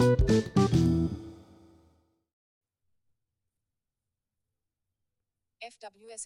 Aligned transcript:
FWS 0.00 0.16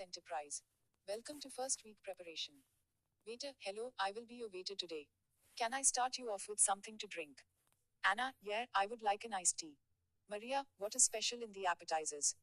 Enterprise. 0.00 0.62
Welcome 1.08 1.40
to 1.40 1.50
first 1.50 1.82
week 1.84 1.96
preparation. 2.04 2.54
Waiter, 3.26 3.48
hello, 3.58 3.90
I 3.98 4.12
will 4.14 4.26
be 4.28 4.36
your 4.36 4.48
waiter 4.54 4.76
today. 4.78 5.08
Can 5.58 5.74
I 5.74 5.82
start 5.82 6.18
you 6.18 6.28
off 6.28 6.44
with 6.48 6.60
something 6.60 6.98
to 6.98 7.08
drink? 7.08 7.38
Anna, 8.08 8.34
yeah, 8.40 8.66
I 8.76 8.86
would 8.86 9.02
like 9.02 9.24
an 9.24 9.34
iced 9.34 9.58
tea. 9.58 9.74
Maria, 10.30 10.66
what 10.78 10.94
is 10.94 11.02
special 11.02 11.42
in 11.42 11.50
the 11.52 11.66
appetizers? 11.66 12.36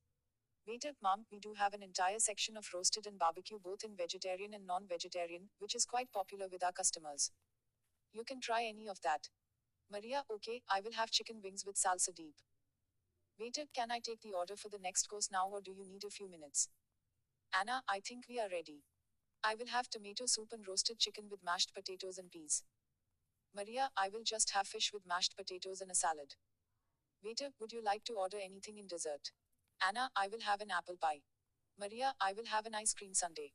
Waiter, 0.67 0.91
mom, 1.01 1.27
we 1.31 1.39
do 1.39 1.53
have 1.57 1.73
an 1.73 1.81
entire 1.81 2.19
section 2.19 2.57
of 2.57 2.67
roasted 2.73 3.07
and 3.07 3.17
barbecue 3.17 3.57
both 3.57 3.85
in 3.85 3.95
vegetarian 3.95 4.53
and 4.53 4.67
non 4.67 4.85
vegetarian, 4.85 5.47
which 5.59 5.75
is 5.75 5.85
quite 5.85 6.11
popular 6.11 6.47
with 6.51 6.61
our 6.61 6.73
customers. 6.73 7.31
You 8.11 8.25
can 8.25 8.41
try 8.41 8.65
any 8.65 8.89
of 8.89 8.99
that. 9.03 9.29
Maria, 9.91 10.23
okay, 10.33 10.61
I 10.69 10.79
will 10.79 10.93
have 10.93 11.11
chicken 11.11 11.41
wings 11.43 11.65
with 11.65 11.75
salsa 11.75 12.15
deep. 12.15 12.35
Waiter, 13.37 13.63
uh, 13.63 13.65
can 13.75 13.91
I 13.91 13.99
take 13.99 14.21
the 14.21 14.31
order 14.31 14.55
for 14.55 14.69
the 14.69 14.79
next 14.79 15.09
course 15.09 15.29
now 15.29 15.49
or 15.49 15.59
do 15.59 15.71
you 15.71 15.85
need 15.85 16.05
a 16.05 16.09
few 16.09 16.29
minutes? 16.29 16.69
Anna, 17.59 17.83
I 17.89 17.99
think 17.99 18.25
we 18.29 18.39
are 18.39 18.47
ready. 18.49 18.83
I 19.43 19.55
will 19.55 19.67
have 19.67 19.89
tomato 19.89 20.27
soup 20.27 20.53
and 20.53 20.65
roasted 20.65 20.99
chicken 20.99 21.25
with 21.29 21.43
mashed 21.43 21.73
potatoes 21.73 22.17
and 22.17 22.31
peas. 22.31 22.63
Maria, 23.53 23.89
I 23.97 24.07
will 24.07 24.23
just 24.23 24.51
have 24.51 24.67
fish 24.67 24.91
with 24.93 25.05
mashed 25.05 25.35
potatoes 25.35 25.81
and 25.81 25.91
a 25.91 25.95
salad. 25.95 26.35
Waiter, 27.23 27.47
uh, 27.47 27.49
would 27.59 27.73
you 27.73 27.83
like 27.83 28.05
to 28.05 28.13
order 28.13 28.37
anything 28.41 28.77
in 28.77 28.87
dessert? 28.87 29.31
Anna, 29.85 30.09
I 30.15 30.29
will 30.29 30.41
have 30.41 30.61
an 30.61 30.71
apple 30.71 30.95
pie. 31.01 31.21
Maria, 31.77 32.13
I 32.21 32.31
will 32.31 32.45
have 32.45 32.65
an 32.65 32.75
ice 32.75 32.93
cream 32.93 33.13
sundae. 33.13 33.51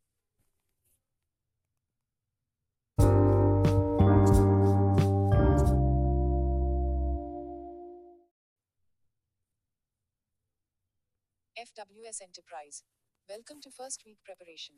FWS 11.57 12.21
Enterprise. 12.21 12.83
Welcome 13.31 13.62
to 13.62 13.71
first 13.71 14.03
week 14.05 14.19
preparation. 14.27 14.75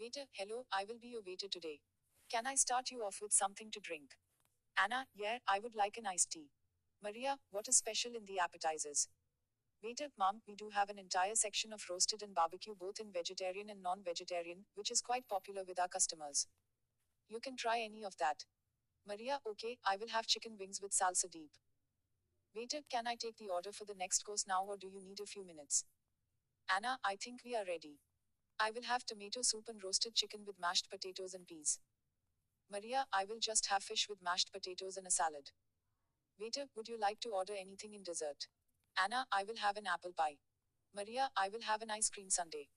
Waiter, 0.00 0.24
hello, 0.32 0.64
I 0.72 0.86
will 0.88 0.96
be 0.98 1.08
your 1.08 1.20
waiter 1.20 1.48
today. 1.52 1.80
Can 2.32 2.46
I 2.46 2.54
start 2.54 2.90
you 2.90 3.00
off 3.00 3.18
with 3.20 3.34
something 3.34 3.70
to 3.72 3.78
drink? 3.78 4.16
Anna, 4.82 5.04
yeah, 5.14 5.36
I 5.46 5.58
would 5.58 5.76
like 5.76 5.98
an 5.98 6.06
iced 6.06 6.30
tea. 6.30 6.48
Maria, 7.04 7.36
what 7.50 7.68
is 7.68 7.76
special 7.76 8.12
in 8.16 8.24
the 8.24 8.38
appetizers? 8.38 9.08
Waiter, 9.84 10.06
mom, 10.18 10.40
we 10.48 10.54
do 10.54 10.70
have 10.72 10.88
an 10.88 10.98
entire 10.98 11.34
section 11.34 11.74
of 11.74 11.84
roasted 11.90 12.22
and 12.22 12.34
barbecue 12.34 12.74
both 12.74 13.00
in 13.00 13.12
vegetarian 13.12 13.68
and 13.68 13.82
non 13.82 14.00
vegetarian, 14.02 14.64
which 14.76 14.90
is 14.90 15.02
quite 15.02 15.28
popular 15.28 15.60
with 15.68 15.78
our 15.78 15.88
customers. 15.88 16.46
You 17.28 17.38
can 17.38 17.54
try 17.54 17.80
any 17.80 18.02
of 18.02 18.16
that. 18.16 18.46
Maria, 19.06 19.40
okay, 19.46 19.76
I 19.86 19.98
will 19.98 20.08
have 20.08 20.26
chicken 20.26 20.56
wings 20.58 20.80
with 20.80 20.92
salsa 20.92 21.30
deep. 21.30 21.50
Waiter, 22.58 22.80
can 22.90 23.06
I 23.06 23.14
take 23.14 23.36
the 23.36 23.50
order 23.54 23.70
for 23.70 23.84
the 23.84 23.94
next 23.94 24.24
course 24.24 24.44
now 24.44 24.64
or 24.66 24.76
do 24.76 24.88
you 24.88 25.00
need 25.00 25.20
a 25.20 25.26
few 25.26 25.46
minutes? 25.46 25.84
Anna, 26.68 26.98
I 27.04 27.14
think 27.14 27.42
we 27.44 27.54
are 27.54 27.64
ready. 27.64 28.00
I 28.58 28.72
will 28.72 28.82
have 28.82 29.06
tomato 29.06 29.42
soup 29.42 29.68
and 29.68 29.80
roasted 29.80 30.16
chicken 30.16 30.40
with 30.44 30.58
mashed 30.58 30.90
potatoes 30.90 31.34
and 31.34 31.46
peas. 31.46 31.78
Maria, 32.68 33.06
I 33.12 33.26
will 33.26 33.38
just 33.38 33.66
have 33.66 33.84
fish 33.84 34.08
with 34.10 34.20
mashed 34.20 34.52
potatoes 34.52 34.96
and 34.96 35.06
a 35.06 35.10
salad. 35.12 35.52
Waiter, 36.40 36.64
would 36.74 36.88
you 36.88 36.98
like 36.98 37.20
to 37.20 37.28
order 37.28 37.52
anything 37.56 37.94
in 37.94 38.02
dessert? 38.02 38.48
Anna, 39.00 39.26
I 39.30 39.44
will 39.44 39.58
have 39.62 39.76
an 39.76 39.86
apple 39.86 40.12
pie. 40.16 40.38
Maria, 40.92 41.30
I 41.36 41.50
will 41.50 41.62
have 41.62 41.80
an 41.82 41.92
ice 41.92 42.10
cream 42.10 42.28
sundae. 42.28 42.70